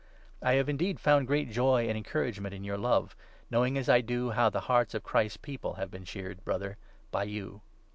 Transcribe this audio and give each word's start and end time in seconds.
I 0.41 0.53
have 0.53 0.63
7 0.63 0.69
indeed 0.71 0.99
found 0.99 1.27
great 1.27 1.51
joy 1.51 1.87
and 1.87 1.95
encouragement 1.95 2.55
in 2.55 2.63
your 2.63 2.79
love, 2.79 3.15
knowing, 3.51 3.77
as 3.77 3.87
I 3.87 4.01
do, 4.01 4.31
how 4.31 4.49
the 4.49 4.61
hearts 4.61 4.95
of 4.95 5.03
Christ's 5.03 5.37
People 5.37 5.75
have 5.75 5.91
been 5.91 6.05
cheered, 6.05 6.43
Brother, 6.43 6.77
by 7.11 7.25
you. 7.25 7.61